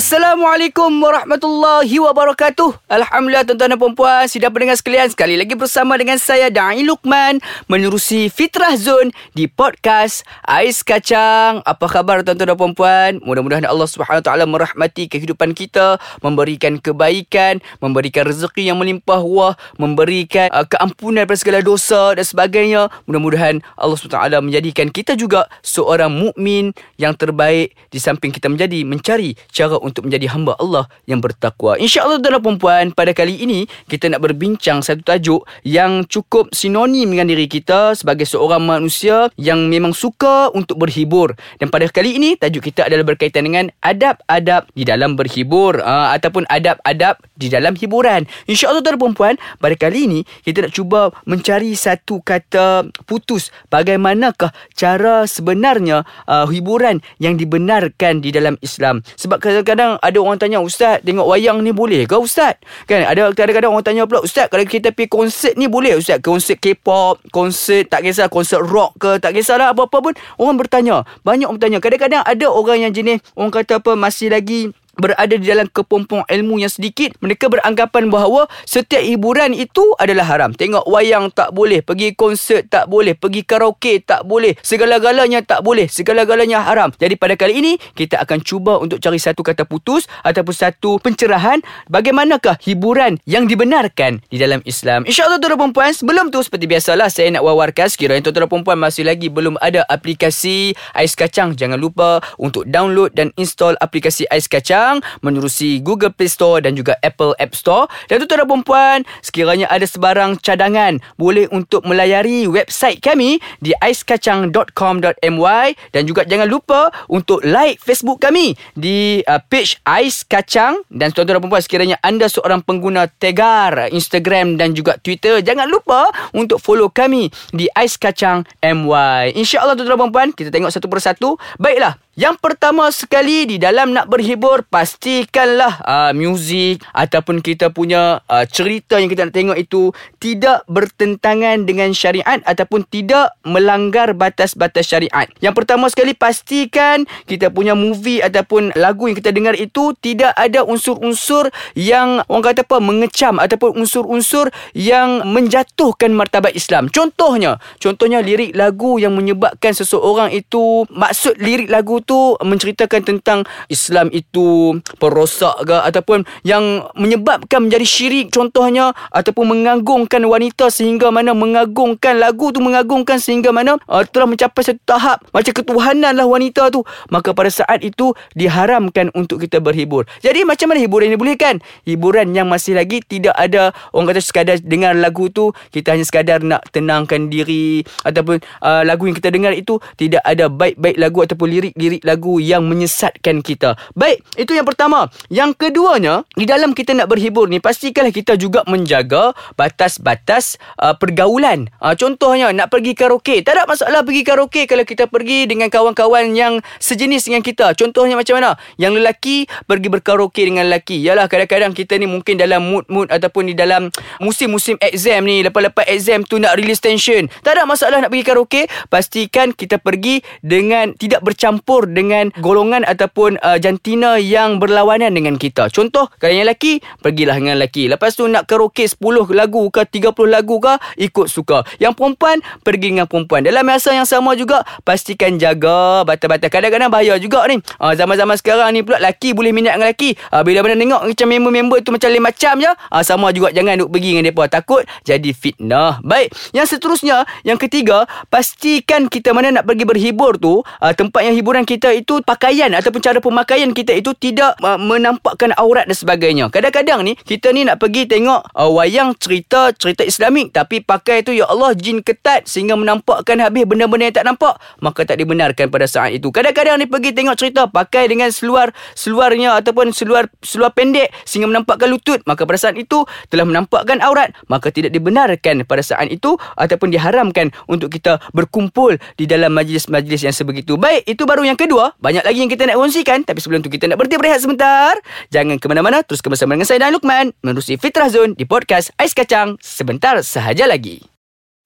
Assalamualaikum 0.00 0.96
warahmatullahi 0.96 2.00
wabarakatuh. 2.00 2.88
Alhamdulillah 2.88 3.44
tuan-tuan 3.44 3.68
dan 3.68 3.76
puan-puan, 3.76 4.24
sidang 4.32 4.48
pendengar 4.48 4.80
sekalian, 4.80 5.12
sekali 5.12 5.36
lagi 5.36 5.52
bersama 5.52 5.92
dengan 6.00 6.16
saya 6.16 6.48
Dai 6.48 6.80
Lukman 6.88 7.36
menerusi 7.68 8.32
Fitrah 8.32 8.80
Zone 8.80 9.12
di 9.36 9.44
podcast 9.44 10.24
Ais 10.48 10.80
Kacang. 10.80 11.60
Apa 11.68 11.84
khabar 11.84 12.24
tuan-tuan 12.24 12.48
dan 12.48 12.56
puan-puan? 12.56 13.20
Mudah-mudahan 13.20 13.68
Allah 13.68 13.84
Subhanahu 13.84 14.24
taala 14.24 14.48
merahmati 14.48 15.04
kehidupan 15.04 15.52
kita, 15.52 16.00
memberikan 16.24 16.80
kebaikan, 16.80 17.60
memberikan 17.84 18.24
rezeki 18.24 18.72
yang 18.72 18.80
melimpah 18.80 19.20
ruah, 19.20 19.52
memberikan 19.76 20.48
uh, 20.56 20.64
keampunan 20.64 21.28
daripada 21.28 21.44
segala 21.44 21.60
dosa 21.60 22.16
dan 22.16 22.24
sebagainya. 22.24 22.88
Mudah-mudahan 23.04 23.60
Allah 23.76 24.00
Subhanahu 24.00 24.16
taala 24.16 24.40
menjadikan 24.40 24.88
kita 24.88 25.12
juga 25.12 25.44
seorang 25.60 26.08
mukmin 26.08 26.72
yang 26.96 27.12
terbaik 27.12 27.76
di 27.92 28.00
samping 28.00 28.32
kita 28.32 28.48
menjadi 28.48 28.80
mencari 28.88 29.36
cara 29.52 29.76
untuk 29.76 29.89
menjadi 29.98 30.30
hamba 30.30 30.54
Allah 30.62 30.86
yang 31.10 31.18
bertakwa. 31.18 31.74
InsyaAllah 31.74 32.22
tuan-tuan 32.22 32.38
dan 32.46 32.58
puan 32.58 32.86
pada 32.94 33.10
kali 33.10 33.42
ini 33.42 33.66
kita 33.90 34.06
nak 34.06 34.22
berbincang 34.22 34.80
satu 34.80 35.02
tajuk 35.02 35.42
yang 35.66 36.06
cukup 36.06 36.54
sinonim 36.54 37.10
dengan 37.10 37.26
diri 37.26 37.50
kita 37.50 37.98
sebagai 37.98 38.24
seorang 38.24 38.62
manusia 38.62 39.28
yang 39.34 39.66
memang 39.66 39.90
suka 39.90 40.54
untuk 40.54 40.78
berhibur. 40.78 41.34
Dan 41.58 41.68
pada 41.68 41.90
kali 41.90 42.16
ini 42.16 42.38
tajuk 42.38 42.70
kita 42.70 42.86
adalah 42.86 43.02
berkaitan 43.02 43.50
dengan 43.50 43.68
adab-adab 43.82 44.70
di 44.72 44.86
dalam 44.86 45.18
berhibur 45.18 45.82
uh, 45.82 46.14
ataupun 46.14 46.46
adab-adab 46.46 47.18
di 47.40 47.48
dalam 47.48 47.72
hiburan. 47.72 48.28
InsyaAllah 48.44 48.84
tuan-tuan 48.84 49.30
dan 49.30 49.38
pada 49.62 49.74
kali 49.78 50.10
ini 50.10 50.20
kita 50.42 50.66
nak 50.66 50.72
cuba 50.74 51.14
mencari 51.22 51.78
satu 51.78 52.18
kata 52.18 52.90
putus. 53.06 53.54
Bagaimanakah 53.70 54.50
cara 54.74 55.22
sebenarnya 55.30 56.02
uh, 56.26 56.50
hiburan 56.50 56.98
yang 57.22 57.38
dibenarkan 57.38 58.18
di 58.18 58.34
dalam 58.34 58.58
Islam. 58.58 59.06
Sebab 59.14 59.38
kadang 59.38 59.62
kadang-kadang 59.62 60.02
ada 60.02 60.18
orang 60.18 60.38
tanya 60.42 60.58
Ustaz 60.58 60.98
tengok 61.06 61.30
wayang 61.30 61.62
ni 61.62 61.70
boleh 61.70 62.10
ke 62.10 62.18
Ustaz? 62.18 62.58
Kan? 62.90 63.06
Ada 63.06 63.30
kadang-kadang 63.30 63.70
orang 63.70 63.86
tanya 63.86 64.02
pula 64.10 64.26
Ustaz 64.26 64.50
kalau 64.50 64.66
kita 64.66 64.90
pergi 64.90 65.06
konsert 65.06 65.54
ni 65.54 65.70
boleh 65.70 65.94
Ustaz? 65.94 66.18
Konsert 66.18 66.58
K-pop 66.58 67.22
konsert 67.30 67.86
tak 67.86 68.02
kisah 68.02 68.26
konsert 68.26 68.66
rock 68.66 68.98
ke 68.98 69.22
tak 69.22 69.38
kisahlah 69.38 69.70
apa-apa 69.70 70.10
pun. 70.10 70.14
Orang 70.42 70.58
bertanya. 70.58 71.06
Banyak 71.22 71.46
orang 71.46 71.62
bertanya. 71.62 71.78
Kadang-kadang 71.78 72.22
ada 72.26 72.46
orang 72.50 72.90
yang 72.90 72.92
jenis 72.92 73.22
orang 73.38 73.54
kata 73.54 73.78
apa 73.78 73.94
masih 73.94 74.34
lagi 74.34 74.74
berada 75.00 75.34
di 75.34 75.48
dalam 75.48 75.66
kepompong 75.66 76.28
ilmu 76.28 76.60
yang 76.60 76.68
sedikit 76.68 77.16
mereka 77.24 77.48
beranggapan 77.48 78.12
bahawa 78.12 78.46
setiap 78.68 79.00
hiburan 79.00 79.56
itu 79.56 79.82
adalah 79.96 80.28
haram. 80.28 80.52
Tengok 80.52 80.84
wayang 80.84 81.32
tak 81.32 81.56
boleh 81.56 81.80
pergi 81.80 82.12
konsert 82.12 82.68
tak 82.68 82.92
boleh 82.92 83.16
pergi 83.16 83.42
karaoke 83.48 84.04
tak 84.04 84.28
boleh 84.28 84.54
segala-galanya 84.60 85.40
tak 85.40 85.64
boleh 85.64 85.88
segala-galanya 85.88 86.60
haram. 86.60 86.92
Jadi 86.92 87.16
pada 87.16 87.34
kali 87.40 87.64
ini 87.64 87.72
kita 87.96 88.20
akan 88.20 88.44
cuba 88.44 88.76
untuk 88.76 89.00
cari 89.00 89.16
satu 89.16 89.40
kata 89.40 89.64
putus 89.64 90.04
ataupun 90.20 90.52
satu 90.52 91.00
pencerahan 91.00 91.64
bagaimanakah 91.88 92.60
hiburan 92.60 93.16
yang 93.24 93.48
dibenarkan 93.48 94.20
di 94.28 94.36
dalam 94.36 94.60
Islam. 94.68 95.08
Insyaallah 95.08 95.40
tuan-tuan 95.40 95.70
dan 95.70 95.76
puan 95.78 95.94
sebelum 95.94 96.34
tu 96.34 96.42
seperti 96.42 96.66
biasalah 96.66 97.06
saya 97.06 97.30
nak 97.30 97.46
wawarkan 97.46 97.86
sekiranya 97.86 98.26
tuan-tuan 98.26 98.50
dan 98.50 98.62
puan 98.66 98.78
masih 98.82 99.06
lagi 99.06 99.30
belum 99.30 99.54
ada 99.62 99.86
aplikasi 99.86 100.74
Ais 100.98 101.14
Kacang 101.14 101.54
jangan 101.54 101.78
lupa 101.78 102.18
untuk 102.42 102.66
download 102.66 103.14
dan 103.14 103.30
install 103.38 103.78
aplikasi 103.78 104.26
Ais 104.34 104.50
Kacang 104.50 104.89
sekarang 104.90 105.22
menerusi 105.22 105.78
Google 105.78 106.10
Play 106.10 106.26
Store 106.26 106.58
dan 106.58 106.74
juga 106.74 106.98
Apple 107.06 107.38
App 107.38 107.54
Store. 107.54 107.86
Dan 108.10 108.18
tuan-tuan 108.18 108.42
dan 108.42 108.48
perempuan, 108.50 108.98
sekiranya 109.22 109.70
ada 109.70 109.86
sebarang 109.86 110.42
cadangan, 110.42 110.98
boleh 111.14 111.46
untuk 111.54 111.86
melayari 111.86 112.50
website 112.50 112.98
kami 112.98 113.38
di 113.62 113.70
aiskacang.com.my 113.78 115.66
dan 115.94 116.02
juga 116.08 116.26
jangan 116.26 116.50
lupa 116.50 116.90
untuk 117.06 117.44
like 117.46 117.78
Facebook 117.78 118.18
kami 118.18 118.58
di 118.74 119.22
uh, 119.30 119.38
page 119.46 119.78
Ais 119.86 120.26
Kacang 120.26 120.82
dan 120.90 121.14
tuan-tuan 121.14 121.38
dan 121.38 121.42
perempuan 121.46 121.62
sekiranya 121.62 121.96
anda 122.02 122.26
seorang 122.26 122.64
pengguna 122.64 123.06
Tegar, 123.06 123.92
Instagram 123.94 124.58
dan 124.58 124.74
juga 124.74 124.98
Twitter, 124.98 125.44
jangan 125.44 125.68
lupa 125.70 126.08
untuk 126.34 126.58
follow 126.58 126.90
kami 126.90 127.30
di 127.54 127.70
Ais 127.76 127.94
Kacang 128.00 128.42
MY. 128.64 129.36
InsyaAllah 129.36 129.76
tuan-tuan 129.76 129.94
dan 129.94 130.00
perempuan, 130.00 130.28
kita 130.32 130.50
tengok 130.50 130.72
satu 130.72 130.88
persatu. 130.88 131.36
Baiklah, 131.60 132.00
yang 132.18 132.34
pertama 132.34 132.90
sekali 132.90 133.46
di 133.46 133.62
dalam 133.62 133.94
nak 133.94 134.10
berhibur 134.10 134.66
pastikanlah 134.66 135.78
uh, 135.86 136.10
muzik 136.10 136.82
ataupun 136.90 137.38
kita 137.38 137.70
punya 137.70 138.18
uh, 138.26 138.42
cerita 138.50 138.98
yang 138.98 139.06
kita 139.06 139.30
nak 139.30 139.34
tengok 139.38 139.54
itu 139.54 139.94
tidak 140.18 140.66
bertentangan 140.66 141.62
dengan 141.62 141.94
syariat 141.94 142.42
ataupun 142.42 142.82
tidak 142.90 143.38
melanggar 143.46 144.10
batas-batas 144.18 144.90
syariat. 144.90 145.30
Yang 145.38 145.54
pertama 145.62 145.86
sekali 145.86 146.10
pastikan 146.18 147.06
kita 147.30 147.46
punya 147.46 147.78
movie 147.78 148.18
ataupun 148.18 148.74
lagu 148.74 149.06
yang 149.06 149.14
kita 149.14 149.30
dengar 149.30 149.54
itu 149.54 149.94
tidak 150.02 150.34
ada 150.34 150.66
unsur-unsur 150.66 151.46
yang 151.78 152.26
orang 152.26 152.42
kata 152.50 152.66
apa 152.66 152.82
mengecam 152.82 153.38
ataupun 153.38 153.86
unsur-unsur 153.86 154.50
yang 154.74 155.22
menjatuhkan 155.30 156.10
martabat 156.10 156.58
Islam. 156.58 156.90
Contohnya, 156.90 157.62
contohnya 157.78 158.18
lirik 158.18 158.50
lagu 158.58 158.98
yang 158.98 159.14
menyebabkan 159.14 159.78
seseorang 159.78 160.34
itu 160.34 160.90
maksud 160.90 161.38
lirik 161.38 161.70
lagu 161.70 161.99
tu 162.02 162.36
menceritakan 162.40 163.00
tentang 163.04 163.38
Islam 163.68 164.12
itu 164.12 164.78
perosak 165.00 165.64
ke 165.64 165.76
ataupun 165.76 166.24
yang 166.44 166.88
menyebabkan 166.96 167.66
menjadi 167.66 167.86
syirik 167.86 168.32
contohnya 168.32 168.92
ataupun 169.10 169.56
mengagungkan 169.56 170.22
wanita 170.24 170.70
sehingga 170.70 171.10
mana 171.10 171.34
mengagungkan 171.34 172.16
lagu 172.20 172.54
tu 172.54 172.62
mengagungkan 172.62 173.18
sehingga 173.18 173.50
mana 173.50 173.76
uh, 173.90 174.04
telah 174.06 174.30
mencapai 174.30 174.62
satu 174.62 174.80
tahap 174.86 175.18
macam 175.34 175.52
ketuhanan 175.52 176.14
lah 176.14 176.26
wanita 176.26 176.70
tu. 176.70 176.86
Maka 177.10 177.34
pada 177.34 177.50
saat 177.50 177.82
itu 177.82 178.14
diharamkan 178.38 179.10
untuk 179.18 179.42
kita 179.42 179.58
berhibur. 179.58 180.06
Jadi 180.22 180.46
macam 180.46 180.70
mana 180.70 180.78
hiburan 180.80 181.10
ini 181.10 181.18
boleh 181.18 181.36
kan? 181.36 181.58
Hiburan 181.82 182.30
yang 182.32 182.46
masih 182.46 182.78
lagi 182.78 183.02
tidak 183.02 183.34
ada 183.34 183.74
orang 183.90 184.14
kata 184.14 184.22
sekadar 184.22 184.56
dengar 184.62 184.94
lagu 184.94 185.26
tu 185.26 185.50
kita 185.74 185.98
hanya 185.98 186.06
sekadar 186.06 186.38
nak 186.46 186.62
tenangkan 186.70 187.26
diri 187.26 187.82
ataupun 188.06 188.38
uh, 188.62 188.86
lagu 188.86 189.10
yang 189.10 189.18
kita 189.18 189.34
dengar 189.34 189.50
itu 189.50 189.82
tidak 189.98 190.22
ada 190.22 190.46
baik-baik 190.46 190.96
lagu 190.96 191.18
ataupun 191.26 191.46
lirik-lirik 191.50 191.89
lagu 192.06 192.38
yang 192.38 192.62
menyesatkan 192.70 193.42
kita. 193.42 193.74
Baik, 193.98 194.22
itu 194.38 194.54
yang 194.54 194.62
pertama. 194.62 195.10
Yang 195.26 195.58
keduanya, 195.58 196.22
di 196.38 196.46
dalam 196.46 196.70
kita 196.76 196.94
nak 196.94 197.10
berhibur 197.10 197.50
ni, 197.50 197.58
pastikanlah 197.58 198.14
kita 198.14 198.38
juga 198.38 198.62
menjaga 198.70 199.34
batas-batas 199.58 200.60
uh, 200.78 200.94
pergaulan. 200.94 201.66
Uh, 201.82 201.98
contohnya, 201.98 202.54
nak 202.54 202.70
pergi 202.70 202.94
karaoke. 202.94 203.42
Tak 203.42 203.56
ada 203.56 203.64
masalah 203.66 204.04
pergi 204.04 204.22
karaoke 204.22 204.68
kalau 204.68 204.84
kita 204.84 205.08
pergi 205.08 205.48
dengan 205.48 205.72
kawan-kawan 205.72 206.36
yang 206.36 206.60
sejenis 206.78 207.26
dengan 207.26 207.40
kita. 207.40 207.72
Contohnya 207.74 208.14
macam 208.14 208.36
mana? 208.36 208.60
Yang 208.76 208.92
lelaki 209.00 209.36
pergi 209.64 209.88
berkaraoke 209.88 210.44
dengan 210.44 210.68
lelaki. 210.68 211.00
Yalah, 211.00 211.26
kadang-kadang 211.26 211.72
kita 211.72 211.96
ni 211.96 212.04
mungkin 212.04 212.36
dalam 212.36 212.60
mood-mood 212.68 213.08
ataupun 213.08 213.48
di 213.48 213.54
dalam 213.56 213.88
musim-musim 214.20 214.76
exam 214.84 215.24
ni, 215.24 215.40
lepas-lepas 215.40 215.88
exam 215.88 216.20
tu 216.28 216.36
nak 216.36 216.60
release 216.60 216.84
tension. 216.84 217.24
Tak 217.40 217.56
ada 217.56 217.64
masalah 217.64 218.04
nak 218.04 218.12
pergi 218.12 218.26
karaoke. 218.28 218.62
Pastikan 218.92 219.56
kita 219.56 219.80
pergi 219.80 220.20
dengan 220.44 220.92
tidak 220.92 221.24
bercampur 221.24 221.79
dengan 221.88 222.32
golongan 222.42 222.82
ataupun 222.84 223.40
uh, 223.40 223.56
jantina 223.56 224.16
yang 224.20 224.58
berlawanan 224.58 225.14
dengan 225.14 225.36
kita. 225.40 225.68
Contoh, 225.72 226.08
kalau 226.18 226.32
yang 226.34 226.48
lelaki, 226.48 226.82
pergilah 227.00 227.36
dengan 227.38 227.56
lelaki. 227.60 227.88
Lepas 227.88 228.16
tu 228.18 228.26
nak 228.26 228.44
karaoke 228.48 228.84
10 228.84 229.00
lagu 229.32 229.68
ke 229.70 229.82
30 229.86 230.12
lagu 230.28 230.56
ke, 230.58 230.74
ikut 231.00 231.26
suka. 231.30 231.62
Yang 231.78 231.96
perempuan, 231.96 232.42
pergi 232.60 232.96
dengan 232.96 233.06
perempuan. 233.06 233.46
Dalam 233.46 233.64
masa 233.64 233.94
yang 233.94 234.08
sama 234.08 234.34
juga, 234.34 234.66
pastikan 234.82 235.36
jaga 235.36 236.02
batas-batas. 236.04 236.50
Kadang-kadang 236.50 236.90
bahaya 236.90 237.14
juga 237.16 237.46
ni. 237.46 237.62
Uh, 237.78 237.94
zaman-zaman 237.94 238.36
sekarang 238.36 238.68
ni 238.74 238.80
pula, 238.82 238.98
lelaki 239.00 239.32
boleh 239.32 239.54
minat 239.54 239.78
dengan 239.78 239.92
lelaki. 239.92 240.16
Uh, 240.34 240.42
bila 240.42 240.64
mana 240.66 240.74
tengok 240.76 241.02
macam 241.08 241.26
member-member 241.28 241.78
tu 241.84 241.90
macam 241.94 242.08
lain 242.10 242.24
macam 242.24 242.54
je, 242.58 242.72
uh, 242.72 243.02
sama 243.06 243.30
juga 243.30 243.54
jangan 243.54 243.78
duk 243.78 243.90
pergi 243.92 244.08
dengan 244.16 244.24
mereka. 244.32 244.48
Takut 244.50 244.82
jadi 245.06 245.30
fitnah. 245.30 246.02
Baik, 246.02 246.34
yang 246.52 246.66
seterusnya, 246.66 247.24
yang 247.46 247.56
ketiga, 247.60 248.04
pastikan 248.28 249.06
kita 249.06 249.30
mana 249.30 249.60
nak 249.60 249.64
pergi 249.68 249.84
berhibur 249.86 250.36
tu, 250.40 250.60
uh, 250.60 250.92
tempat 250.94 251.26
yang 251.26 251.34
hiburan 251.36 251.62
kita 251.70 251.94
itu 251.94 252.18
pakaian 252.26 252.66
ataupun 252.74 252.98
cara 252.98 253.22
pemakaian 253.22 253.70
kita 253.70 253.94
itu 253.94 254.10
tidak 254.18 254.58
uh, 254.58 254.74
menampakkan 254.74 255.54
aurat 255.54 255.86
dan 255.86 255.94
sebagainya. 255.94 256.50
Kadang-kadang 256.50 257.06
ni 257.06 257.14
kita 257.14 257.54
ni 257.54 257.62
nak 257.62 257.78
pergi 257.78 258.10
tengok 258.10 258.50
uh, 258.58 258.70
wayang 258.74 259.14
cerita 259.14 259.70
cerita 259.78 260.02
Islamik 260.02 260.50
tapi 260.50 260.82
pakai 260.82 261.22
tu 261.22 261.30
ya 261.30 261.46
Allah 261.46 261.78
jin 261.78 262.02
ketat 262.02 262.50
sehingga 262.50 262.74
menampakkan 262.74 263.38
habis 263.38 263.62
benda-benda 263.70 264.10
yang 264.10 264.16
tak 264.18 264.26
nampak 264.26 264.58
maka 264.82 265.06
tak 265.06 265.22
dibenarkan 265.22 265.70
pada 265.70 265.86
saat 265.86 266.10
itu. 266.10 266.34
Kadang-kadang 266.34 266.82
ni 266.82 266.90
pergi 266.90 267.14
tengok 267.14 267.38
cerita 267.38 267.70
pakai 267.70 268.10
dengan 268.10 268.34
seluar 268.34 268.74
seluarnya 268.98 269.54
ataupun 269.62 269.94
seluar 269.94 270.26
seluar 270.42 270.74
pendek 270.74 271.14
sehingga 271.22 271.46
menampakkan 271.46 271.86
lutut 271.86 272.18
maka 272.26 272.42
pada 272.42 272.58
saat 272.58 272.74
itu 272.74 273.06
telah 273.30 273.46
menampakkan 273.46 274.02
aurat 274.02 274.34
maka 274.50 274.74
tidak 274.74 274.90
dibenarkan 274.90 275.62
pada 275.68 275.86
saat 275.86 276.10
itu 276.10 276.34
ataupun 276.58 276.90
diharamkan 276.90 277.54
untuk 277.70 277.94
kita 277.94 278.18
berkumpul 278.34 278.96
di 279.14 279.28
dalam 279.28 279.52
majlis-majlis 279.52 280.26
yang 280.26 280.34
sebegitu. 280.34 280.80
Baik, 280.80 281.04
itu 281.04 281.28
baru 281.28 281.44
yang 281.44 281.59
kedua 281.60 281.92
banyak 282.00 282.24
lagi 282.24 282.38
yang 282.40 282.48
kita 282.48 282.64
nak 282.64 282.80
kongsikan. 282.80 283.20
Tapi 283.28 283.38
sebelum 283.42 283.60
tu 283.60 283.68
kita 283.68 283.84
nak 283.84 284.00
berhenti 284.00 284.16
berehat 284.16 284.40
sebentar. 284.40 284.96
Jangan 285.28 285.60
ke 285.60 285.66
mana-mana. 285.68 286.00
Terus 286.00 286.24
bersama 286.24 286.56
dengan 286.56 286.64
saya 286.64 286.80
dan 286.80 286.96
Lukman. 286.96 287.36
Menerusi 287.44 287.76
Fitrah 287.76 288.08
Zone 288.08 288.32
di 288.32 288.48
podcast 288.48 288.94
Ais 288.96 289.12
Kacang. 289.12 289.60
Sebentar 289.60 290.16
sahaja 290.24 290.64
lagi. 290.64 291.09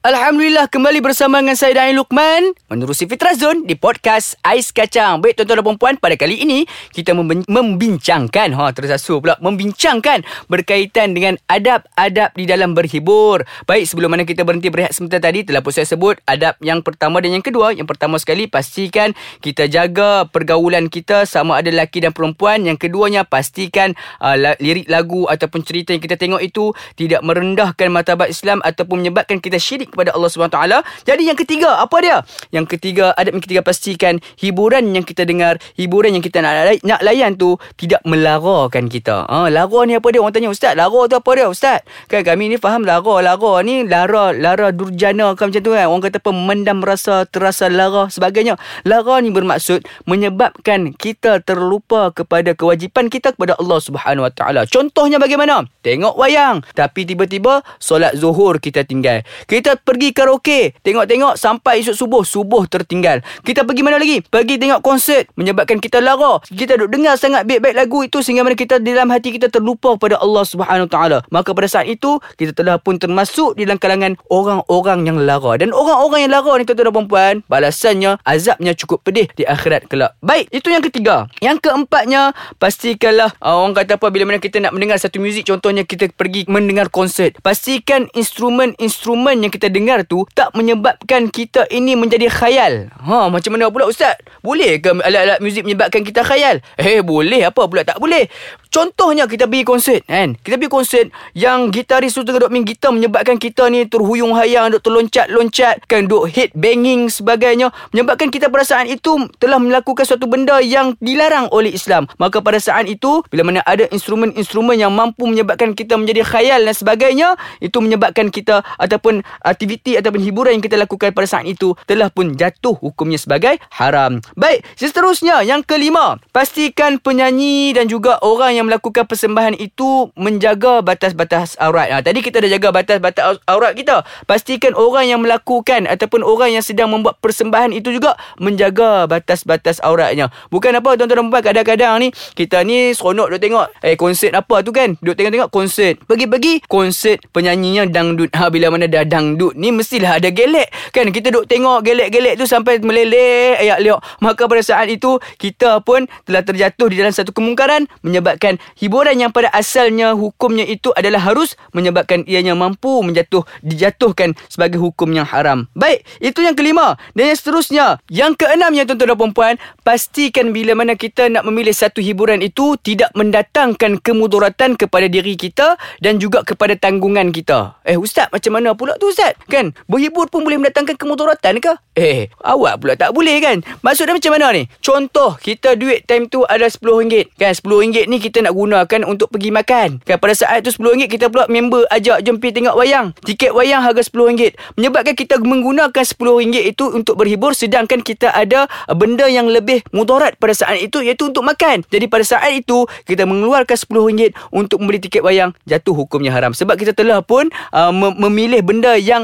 Alhamdulillah 0.04 0.68
kembali 0.68 1.00
bersama 1.00 1.40
dengan 1.40 1.56
saya 1.56 1.80
Daniel 1.80 2.04
Lukman. 2.04 2.52
Menerusi 2.68 3.08
Fitrah 3.08 3.32
Zone 3.32 3.64
di 3.64 3.72
podcast 3.72 4.36
Ais 4.44 4.68
Kacang. 4.68 5.24
Baik 5.24 5.40
tuan-tuan 5.40 5.56
dan 5.56 5.64
perempuan 5.64 5.94
pada 5.96 6.12
kali 6.12 6.44
ini 6.44 6.68
Kita 6.92 7.16
memben- 7.16 7.48
membincangkan 7.48 8.52
ha, 8.52 8.68
Tersasu 8.76 9.24
pula 9.24 9.40
Membincangkan 9.40 10.20
Berkaitan 10.44 11.16
dengan 11.16 11.40
adab-adab 11.48 12.36
di 12.36 12.44
dalam 12.44 12.76
berhibur. 12.76 13.48
Baik 13.64 13.88
sebelum 13.88 14.12
mana 14.12 14.28
kita 14.28 14.44
berhenti 14.44 14.68
berehat 14.68 14.92
sebentar 14.92 15.24
tadi 15.24 15.40
Telah 15.40 15.64
pun 15.64 15.72
saya 15.72 15.88
sebut 15.88 16.20
Adab 16.28 16.60
yang 16.60 16.84
pertama 16.84 17.24
dan 17.24 17.40
yang 17.40 17.44
kedua. 17.46 17.72
Yang 17.72 17.96
pertama 17.96 18.20
sekali 18.20 18.44
pastikan 18.44 19.16
Kita 19.40 19.72
jaga 19.72 20.28
pergaulan 20.28 20.92
kita 20.92 21.24
Sama 21.24 21.64
ada 21.64 21.72
lelaki 21.72 22.04
dan 22.04 22.12
perempuan. 22.12 22.60
Yang 22.68 22.92
keduanya 22.92 23.24
pastikan 23.24 23.96
uh, 24.20 24.36
Lirik 24.60 24.84
lagu 24.84 25.24
ataupun 25.32 25.64
cerita 25.64 25.96
yang 25.96 26.04
kita 26.04 26.20
tengok 26.20 26.44
itu 26.44 26.76
Tidak 26.92 27.24
merendahkan 27.24 27.88
martabat 27.88 28.28
Islam 28.28 28.60
Ataupun 28.60 29.00
menyebabkan 29.00 29.40
kita 29.40 29.56
syirik 29.56 29.93
kepada 29.94 30.10
Allah 30.12 30.28
SWT 30.28 30.58
Jadi 31.06 31.22
yang 31.30 31.38
ketiga 31.38 31.78
Apa 31.78 31.96
dia? 32.02 32.20
Yang 32.50 32.76
ketiga 32.76 33.14
Adab 33.14 33.38
yang 33.38 33.44
ketiga 33.44 33.62
pastikan 33.62 34.18
Hiburan 34.36 34.90
yang 34.90 35.06
kita 35.06 35.22
dengar 35.22 35.62
Hiburan 35.78 36.18
yang 36.18 36.24
kita 36.24 36.42
nak, 36.42 36.82
nak 36.82 37.00
layan 37.06 37.38
tu 37.38 37.54
Tidak 37.78 38.02
melarakan 38.02 38.90
kita 38.90 39.24
ha, 39.30 39.46
Lara 39.46 39.80
ni 39.86 39.94
apa 39.94 40.08
dia? 40.10 40.20
Orang 40.20 40.34
tanya 40.34 40.50
Ustaz 40.50 40.74
Lara 40.74 41.00
tu 41.06 41.14
apa 41.14 41.30
dia 41.38 41.46
Ustaz? 41.46 41.86
Kan 42.10 42.26
kami 42.26 42.50
ni 42.50 42.56
faham 42.58 42.82
lara 42.82 43.22
Lara 43.22 43.52
ni 43.62 43.86
Lara 43.86 44.34
Lara 44.34 44.74
durjana 44.74 45.38
kan 45.38 45.54
macam 45.54 45.62
tu 45.62 45.72
kan 45.72 45.86
Orang 45.86 46.02
kata 46.02 46.18
apa 46.18 46.30
Mendam 46.34 46.82
rasa 46.82 47.24
Terasa 47.28 47.70
lara 47.70 48.10
Sebagainya 48.10 48.58
Lara 48.82 49.22
ni 49.22 49.30
bermaksud 49.30 49.86
Menyebabkan 50.08 50.96
kita 50.96 51.44
terlupa 51.44 52.10
Kepada 52.10 52.56
kewajipan 52.56 53.12
kita 53.12 53.36
Kepada 53.36 53.54
Allah 53.60 53.78
Subhanahu 53.78 54.26
Wa 54.26 54.32
Taala. 54.32 54.60
Contohnya 54.66 55.20
bagaimana? 55.20 55.68
Tengok 55.84 56.16
wayang 56.16 56.64
Tapi 56.72 57.04
tiba-tiba 57.04 57.60
Solat 57.78 58.16
zuhur 58.16 58.58
kita 58.58 58.82
tinggal 58.82 59.22
Kita 59.44 59.76
pergi 59.84 60.16
karaoke. 60.16 60.72
Tengok-tengok 60.80 61.36
sampai 61.36 61.84
esok 61.84 61.94
subuh 61.94 62.22
Subuh 62.24 62.64
tertinggal. 62.66 63.20
Kita 63.44 63.68
pergi 63.68 63.84
mana 63.84 64.00
lagi? 64.00 64.24
Pergi 64.24 64.56
tengok 64.56 64.80
konsert. 64.80 65.28
Menyebabkan 65.36 65.78
kita 65.78 66.00
lara. 66.00 66.40
Kita 66.48 66.80
duduk 66.80 66.96
dengar 66.96 67.20
sangat 67.20 67.44
baik-baik 67.44 67.76
lagu 67.76 68.00
itu 68.02 68.24
Sehingga 68.24 68.42
mana 68.42 68.56
kita 68.56 68.80
dalam 68.80 69.12
hati 69.12 69.36
kita 69.36 69.52
terlupa 69.52 70.00
pada 70.00 70.16
Allah 70.18 70.42
Subhanahu 70.48 70.88
Taala. 70.88 71.20
Maka 71.28 71.52
pada 71.52 71.68
saat 71.68 71.86
itu 71.86 72.18
Kita 72.40 72.56
telah 72.56 72.80
pun 72.80 72.96
termasuk 72.96 73.60
di 73.60 73.68
dalam 73.68 73.76
kalangan 73.76 74.16
Orang-orang 74.32 75.04
yang 75.04 75.20
lara. 75.20 75.60
Dan 75.60 75.76
orang-orang 75.76 76.26
yang 76.26 76.32
lara 76.32 76.52
ni 76.56 76.64
tuan-tuan 76.64 76.88
dan 76.88 76.94
perempuan 76.96 77.34
Balasannya 77.46 78.18
Azabnya 78.24 78.72
cukup 78.72 79.04
pedih 79.04 79.28
Di 79.36 79.44
akhirat 79.44 79.86
kelak. 79.92 80.16
Baik 80.24 80.48
Itu 80.48 80.72
yang 80.72 80.80
ketiga. 80.80 81.28
Yang 81.44 81.68
keempatnya 81.68 82.32
Pastikanlah 82.56 83.36
uh, 83.44 83.60
Orang 83.60 83.76
kata 83.76 84.00
apa 84.00 84.08
Bila 84.08 84.24
mana 84.24 84.40
kita 84.40 84.58
nak 84.64 84.72
mendengar 84.72 84.96
satu 84.96 85.20
muzik 85.20 85.44
Contohnya 85.44 85.84
kita 85.84 86.08
pergi 86.14 86.46
mendengar 86.48 86.88
konsert. 86.88 87.36
Pastikan 87.42 88.06
instrumen-instrumen 88.14 89.42
yang 89.42 89.52
kita 89.52 89.68
dengar 89.74 90.06
tu 90.06 90.22
tak 90.38 90.54
menyebabkan 90.54 91.26
kita 91.34 91.66
ini 91.74 91.98
menjadi 91.98 92.30
khayal. 92.30 92.94
Ha, 92.94 93.26
macam 93.26 93.50
mana 93.50 93.66
pula 93.74 93.90
ustaz? 93.90 94.14
Boleh 94.38 94.78
ke 94.78 94.94
alat-alat 94.94 95.42
muzik 95.42 95.66
menyebabkan 95.66 96.06
kita 96.06 96.22
khayal? 96.22 96.62
Eh, 96.78 97.02
boleh 97.02 97.42
apa 97.42 97.66
pula 97.66 97.82
tak 97.82 97.98
boleh? 97.98 98.30
Contohnya 98.70 99.30
kita 99.30 99.46
pergi 99.46 99.62
konsert 99.62 100.02
kan. 100.06 100.34
Kita 100.34 100.58
pergi 100.58 100.70
konsert 100.70 101.06
yang 101.34 101.70
gitaris 101.70 102.10
tu 102.10 102.26
tengah 102.26 102.46
duk 102.46 102.50
main 102.50 102.66
gitar 102.66 102.90
menyebabkan 102.90 103.38
kita 103.38 103.70
ni 103.70 103.86
terhuyung 103.86 104.34
hayang 104.34 104.74
duk 104.74 104.82
terloncat-loncat 104.82 105.86
kan 105.86 106.10
duk 106.10 106.26
head 106.26 106.50
banging 106.58 107.06
sebagainya 107.06 107.70
menyebabkan 107.94 108.34
kita 108.34 108.50
pada 108.50 108.66
saat 108.66 108.90
itu 108.90 109.30
telah 109.38 109.62
melakukan 109.62 110.02
suatu 110.02 110.26
benda 110.26 110.58
yang 110.58 110.98
dilarang 110.98 111.46
oleh 111.54 111.70
Islam. 111.70 112.10
Maka 112.18 112.42
pada 112.42 112.58
saat 112.58 112.90
itu 112.90 113.22
bila 113.30 113.46
mana 113.46 113.62
ada 113.62 113.86
instrumen-instrumen 113.94 114.74
yang 114.74 114.90
mampu 114.90 115.22
menyebabkan 115.22 115.78
kita 115.78 115.94
menjadi 115.94 116.26
khayal 116.26 116.66
dan 116.66 116.74
sebagainya 116.74 117.38
itu 117.62 117.78
menyebabkan 117.78 118.34
kita 118.34 118.66
ataupun 118.82 119.22
aktiviti 119.64 119.96
ataupun 119.96 120.20
hiburan 120.20 120.60
yang 120.60 120.64
kita 120.64 120.76
lakukan 120.76 121.16
pada 121.16 121.24
saat 121.24 121.48
itu 121.48 121.72
telah 121.88 122.12
pun 122.12 122.36
jatuh 122.36 122.76
hukumnya 122.76 123.16
sebagai 123.16 123.56
haram. 123.72 124.20
Baik, 124.36 124.60
seterusnya 124.76 125.40
yang 125.40 125.64
kelima, 125.64 126.20
pastikan 126.36 127.00
penyanyi 127.00 127.72
dan 127.72 127.88
juga 127.88 128.20
orang 128.20 128.60
yang 128.60 128.68
melakukan 128.68 129.08
persembahan 129.08 129.56
itu 129.56 130.12
menjaga 130.20 130.84
batas-batas 130.84 131.56
aurat. 131.56 131.88
Ha, 131.88 132.04
tadi 132.04 132.20
kita 132.20 132.44
dah 132.44 132.50
jaga 132.52 132.68
batas-batas 132.76 133.40
aurat 133.48 133.72
kita. 133.72 134.04
Pastikan 134.28 134.76
orang 134.76 135.08
yang 135.08 135.24
melakukan 135.24 135.88
ataupun 135.88 136.20
orang 136.20 136.60
yang 136.60 136.64
sedang 136.64 136.92
membuat 136.92 137.16
persembahan 137.24 137.72
itu 137.72 137.88
juga 137.88 138.20
menjaga 138.36 139.08
batas-batas 139.08 139.80
auratnya. 139.80 140.28
Bukan 140.52 140.76
apa 140.76 141.00
tuan-tuan 141.00 141.24
dan 141.24 141.32
puan 141.32 141.40
kadang-kadang 141.40 141.94
ni 142.04 142.08
kita 142.36 142.60
ni 142.68 142.92
seronok 142.92 143.32
duk 143.32 143.40
tengok 143.40 143.66
eh 143.80 143.96
konsert 143.96 144.36
apa 144.36 144.60
tu 144.60 144.76
kan? 144.76 145.00
Duk 145.00 145.16
tengok-tengok 145.16 145.48
konsert. 145.48 145.96
Pergi-pergi 146.04 146.60
konsert 146.68 147.24
penyanyinya 147.32 147.88
dangdut. 147.88 148.28
Ha 148.36 148.52
bila 148.52 148.68
mana 148.68 148.90
dah 148.90 149.06
dangdut 149.06 149.53
ni 149.54 149.70
mestilah 149.70 150.18
ada 150.18 150.28
gelek. 150.28 150.70
Kan 150.90 151.10
kita 151.14 151.30
duk 151.30 151.46
tengok 151.48 151.80
gelek-gelek 151.86 152.36
tu 152.36 152.44
sampai 152.44 152.82
meleleh 152.82 153.58
ayak 153.58 153.78
liok. 153.80 154.00
Maka 154.20 154.50
pada 154.50 154.62
saat 154.62 154.90
itu 154.90 155.16
kita 155.38 155.80
pun 155.82 156.06
telah 156.28 156.42
terjatuh 156.44 156.86
di 156.90 157.00
dalam 157.00 157.14
satu 157.14 157.30
kemungkaran 157.30 157.86
menyebabkan 158.02 158.60
hiburan 158.76 159.16
yang 159.16 159.30
pada 159.30 159.48
asalnya 159.54 160.12
hukumnya 160.12 160.66
itu 160.66 160.90
adalah 160.92 161.22
harus 161.22 161.54
menyebabkan 161.72 162.26
ianya 162.26 162.52
mampu 162.52 163.00
menjatuh 163.00 163.46
dijatuhkan 163.64 164.34
sebagai 164.50 164.78
hukum 164.78 165.10
yang 165.14 165.26
haram. 165.26 165.66
Baik, 165.72 166.04
itu 166.18 166.42
yang 166.42 166.58
kelima. 166.58 166.98
Dan 167.14 167.32
yang 167.32 167.38
seterusnya, 167.38 167.86
yang 168.10 168.32
keenam 168.34 168.74
yang 168.74 168.86
tuan-tuan 168.86 169.14
dan 169.14 169.32
puan 169.32 169.54
pastikan 169.86 170.50
bila 170.50 170.74
mana 170.74 170.98
kita 170.98 171.30
nak 171.30 171.46
memilih 171.46 171.72
satu 171.72 172.02
hiburan 172.02 172.42
itu 172.42 172.74
tidak 172.80 173.10
mendatangkan 173.14 174.00
kemudaratan 174.00 174.74
kepada 174.78 175.06
diri 175.06 175.38
kita 175.38 175.76
dan 176.00 176.18
juga 176.18 176.42
kepada 176.42 176.74
tanggungan 176.78 177.30
kita. 177.30 177.78
Eh 177.84 177.98
ustaz, 177.98 178.30
macam 178.30 178.52
mana 178.58 178.74
pula 178.74 178.96
tu 178.96 179.10
ustaz? 179.10 179.33
Kan, 179.50 179.76
berhibur 179.86 180.26
pun 180.30 180.42
boleh 180.42 180.60
mendatangkan 180.60 180.96
kemudaratan 180.96 181.60
ke? 181.60 181.72
Eh, 181.94 182.26
awak 182.42 182.82
pula 182.82 182.94
tak 182.98 183.14
boleh 183.14 183.38
kan? 183.38 183.62
Maksudnya 183.84 184.18
macam 184.18 184.32
mana 184.34 184.50
ni? 184.50 184.66
Contoh, 184.82 185.38
kita 185.38 185.78
duit 185.78 186.02
time 186.08 186.26
tu 186.26 186.42
ada 186.42 186.66
RM10. 186.66 187.38
Kan, 187.38 187.54
RM10 187.54 188.10
ni 188.10 188.16
kita 188.18 188.42
nak 188.42 188.54
gunakan 188.54 189.00
untuk 189.06 189.30
pergi 189.30 189.50
makan. 189.54 190.02
Kan 190.02 190.16
pada 190.18 190.34
saat 190.34 190.66
tu 190.66 190.74
RM10 190.74 191.06
kita 191.06 191.30
pula 191.30 191.46
member 191.46 191.86
ajak 191.90 192.24
jom 192.26 192.42
pergi 192.42 192.62
tengok 192.62 192.74
wayang. 192.74 193.06
Tiket 193.22 193.52
wayang 193.54 193.82
harga 193.84 194.02
RM10. 194.06 194.58
Menyebabkan 194.78 195.14
kita 195.14 195.34
menggunakan 195.38 195.92
RM10 195.92 196.62
itu 196.74 196.84
untuk 196.90 197.14
berhibur 197.20 197.52
sedangkan 197.54 198.00
kita 198.02 198.32
ada 198.34 198.66
benda 198.90 199.30
yang 199.30 199.46
lebih 199.46 199.84
mudarat 199.94 200.34
pada 200.40 200.54
saat 200.56 200.80
itu 200.80 201.04
iaitu 201.04 201.30
untuk 201.30 201.46
makan. 201.46 201.86
Jadi 201.88 202.06
pada 202.10 202.24
saat 202.26 202.50
itu 202.54 202.86
kita 203.06 203.28
mengeluarkan 203.28 203.76
RM10 203.76 204.34
untuk 204.50 204.82
membeli 204.82 204.98
tiket 205.02 205.22
wayang 205.22 205.54
jatuh 205.68 205.94
hukumnya 205.94 206.34
haram. 206.34 206.50
Sebab 206.56 206.74
kita 206.74 206.96
telah 206.96 207.20
pun 207.22 207.48
uh, 207.70 207.92
memilih 207.94 208.64
benda 208.64 208.96
yang 208.98 209.23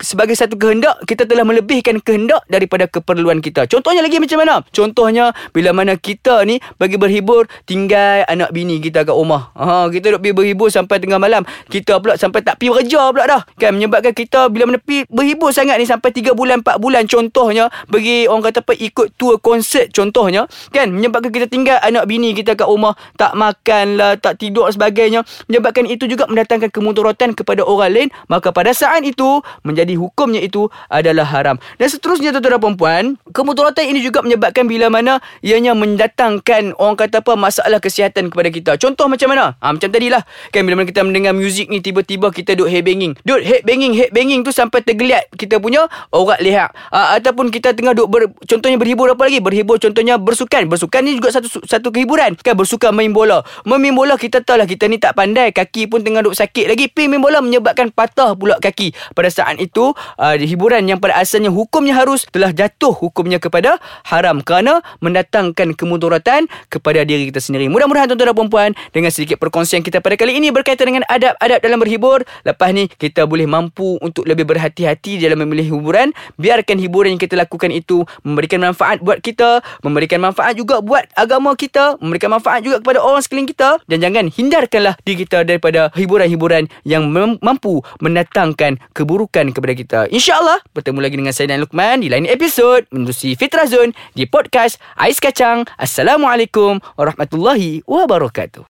sebagai 0.00 0.36
satu 0.36 0.60
kehendak 0.60 1.00
kita 1.08 1.24
telah 1.24 1.44
melebihkan 1.46 2.00
kehendak 2.04 2.44
daripada 2.46 2.84
keperluan 2.88 3.40
kita. 3.40 3.64
Contohnya 3.68 4.04
lagi 4.04 4.20
macam 4.20 4.38
mana? 4.42 4.54
Contohnya 4.72 5.32
bila 5.56 5.72
mana 5.72 5.96
kita 5.96 6.44
ni 6.44 6.60
bagi 6.76 7.00
berhibur 7.00 7.48
tinggal 7.64 8.24
anak 8.28 8.52
bini 8.52 8.80
kita 8.80 9.08
kat 9.08 9.16
rumah. 9.16 9.52
Ha, 9.56 9.88
kita 9.88 10.16
duk 10.16 10.20
pergi 10.24 10.34
berhibur 10.36 10.68
sampai 10.68 11.00
tengah 11.00 11.20
malam. 11.20 11.42
Kita 11.68 11.98
pula 12.00 12.20
sampai 12.20 12.44
tak 12.44 12.60
pergi 12.60 12.84
kerja 12.84 13.12
pula 13.12 13.24
dah. 13.24 13.42
Kan 13.56 13.78
menyebabkan 13.78 14.12
kita 14.12 14.48
bila 14.52 14.68
mana 14.68 14.78
pergi 14.82 15.08
berhibur 15.08 15.50
sangat 15.52 15.80
ni 15.80 15.86
sampai 15.88 16.10
3 16.12 16.36
bulan 16.36 16.60
4 16.60 16.82
bulan 16.82 17.04
contohnya 17.06 17.70
pergi 17.88 18.26
orang 18.26 18.44
kata 18.50 18.60
apa 18.66 18.72
ikut 18.74 19.14
tour 19.16 19.38
konsert 19.38 19.92
contohnya 19.94 20.50
kan 20.74 20.90
menyebabkan 20.90 21.30
kita 21.30 21.46
tinggal 21.46 21.78
anak 21.80 22.04
bini 22.10 22.34
kita 22.34 22.58
kat 22.58 22.66
rumah 22.66 22.98
tak 23.14 23.32
makan 23.38 23.96
lah 23.96 24.18
tak 24.18 24.42
tidur 24.42 24.66
sebagainya 24.68 25.22
menyebabkan 25.46 25.86
itu 25.86 26.10
juga 26.10 26.26
mendatangkan 26.26 26.68
kemudaratan 26.72 27.32
kepada 27.32 27.62
orang 27.62 27.90
lain 27.94 28.08
maka 28.26 28.50
pada 28.50 28.74
saat 28.74 29.06
itu 29.06 29.40
menjadi 29.62 29.85
hukumnya 29.94 30.42
itu 30.42 30.66
adalah 30.90 31.28
haram 31.28 31.60
dan 31.78 31.86
seterusnya 31.86 32.34
tuan-tuan 32.34 32.58
dan 32.58 32.74
puan 32.74 33.04
kemudaratan 33.30 33.86
ini 33.86 34.02
juga 34.02 34.24
menyebabkan 34.26 34.66
bila 34.66 34.90
mana 34.90 35.20
ianya 35.44 35.76
mendatangkan 35.76 36.72
orang 36.80 36.96
kata 36.96 37.20
apa 37.20 37.36
masalah 37.36 37.78
kesihatan 37.78 38.32
kepada 38.32 38.48
kita. 38.48 38.72
Contoh 38.80 39.10
macam 39.10 39.28
mana? 39.34 39.54
Ha, 39.60 39.74
macam 39.76 39.88
tadilah. 39.92 40.22
Kan 40.54 40.64
bila 40.64 40.86
kita 40.88 41.04
mendengar 41.04 41.36
muzik 41.36 41.68
ni 41.68 41.84
tiba-tiba 41.84 42.32
kita 42.32 42.56
duk 42.56 42.70
headbanging. 42.70 43.18
Duk 43.26 43.44
headbanging, 43.44 43.92
headbanging 43.92 44.40
tu 44.46 44.54
sampai 44.54 44.80
tergeliat 44.82 45.28
kita 45.36 45.60
punya 45.60 45.90
orang 46.14 46.40
leher. 46.40 46.68
Ha, 46.90 47.20
ataupun 47.20 47.52
kita 47.52 47.76
tengah 47.76 47.92
duk 47.92 48.08
ber, 48.08 48.32
contohnya 48.48 48.80
berhibur 48.80 49.12
apa 49.12 49.28
lagi? 49.28 49.38
Berhibur 49.38 49.76
contohnya 49.76 50.16
bersukan. 50.16 50.64
Bersukan 50.70 51.04
ni 51.04 51.18
juga 51.18 51.34
satu 51.34 51.48
satu 51.66 51.88
kehiburan. 51.92 52.38
Kan 52.40 52.56
bersukan 52.56 52.96
main 52.96 53.12
bola. 53.12 53.44
Main 53.68 53.92
bola 53.92 54.16
kita 54.16 54.40
tahu 54.40 54.62
lah 54.62 54.66
kita 54.66 54.88
ni 54.88 54.96
tak 54.96 55.14
pandai. 55.18 55.52
Kaki 55.52 55.90
pun 55.92 56.00
tengah 56.00 56.24
duk 56.24 56.34
sakit 56.34 56.72
lagi. 56.72 56.88
Pergi 56.88 57.12
main 57.12 57.20
bola 57.20 57.44
menyebabkan 57.44 57.92
patah 57.92 58.32
pula 58.32 58.56
kaki. 58.58 58.96
Pada 59.12 59.28
saat 59.28 59.60
itu 59.60 59.75
uh, 59.82 60.36
hiburan 60.38 60.88
yang 60.88 60.98
pada 61.02 61.20
asalnya 61.20 61.52
hukumnya 61.52 61.92
harus 61.96 62.24
telah 62.32 62.54
jatuh 62.54 62.94
hukumnya 62.94 63.36
kepada 63.42 63.76
haram 64.08 64.40
kerana 64.40 64.80
mendatangkan 65.02 65.76
kemudaratan 65.76 66.48
kepada 66.72 67.02
diri 67.02 67.28
kita 67.28 67.42
sendiri. 67.42 67.68
Mudah-mudahan 67.68 68.08
tuan-tuan 68.12 68.32
dan 68.32 68.48
puan 68.48 68.70
dengan 68.94 69.10
sedikit 69.12 69.36
perkongsian 69.42 69.82
kita 69.82 70.00
pada 70.00 70.14
kali 70.14 70.38
ini 70.38 70.54
berkaitan 70.54 70.88
dengan 70.92 71.04
adab-adab 71.10 71.58
dalam 71.60 71.78
berhibur. 71.82 72.22
Lepas 72.46 72.70
ni 72.72 72.86
kita 72.86 73.26
boleh 73.26 73.44
mampu 73.44 73.98
untuk 74.00 74.24
lebih 74.24 74.46
berhati-hati 74.46 75.18
dalam 75.18 75.42
memilih 75.42 75.76
hiburan. 75.76 76.14
Biarkan 76.38 76.78
hiburan 76.78 77.16
yang 77.16 77.22
kita 77.22 77.34
lakukan 77.34 77.74
itu 77.74 78.06
memberikan 78.22 78.62
manfaat 78.62 79.02
buat 79.02 79.18
kita, 79.18 79.60
memberikan 79.82 80.22
manfaat 80.22 80.54
juga 80.54 80.78
buat 80.80 81.04
agama 81.18 81.52
kita, 81.58 81.98
memberikan 81.98 82.38
manfaat 82.38 82.62
juga 82.62 82.78
kepada 82.78 83.02
orang 83.02 83.22
sekeliling 83.22 83.50
kita 83.50 83.82
dan 83.90 83.98
jangan 83.98 84.24
hindarkanlah 84.30 84.94
diri 85.02 85.26
kita 85.26 85.42
daripada 85.42 85.90
hiburan-hiburan 85.96 86.68
yang 86.86 87.08
mampu 87.42 87.82
mendatangkan 87.98 88.78
keburukan 88.92 89.50
kepada 89.50 89.65
daripada 89.66 89.74
kita. 89.74 90.00
InsyaAllah 90.14 90.62
bertemu 90.70 90.98
lagi 91.02 91.16
dengan 91.18 91.34
saya 91.34 91.50
dan 91.50 91.66
Luqman 91.66 91.98
di 91.98 92.08
lain 92.08 92.30
episod 92.30 92.86
menerusi 92.94 93.34
Fitrah 93.34 93.66
Zone 93.66 93.90
di 94.14 94.22
podcast 94.30 94.78
Ais 94.94 95.18
Kacang. 95.18 95.66
Assalamualaikum 95.74 96.78
warahmatullahi 96.94 97.82
wabarakatuh. 97.82 98.62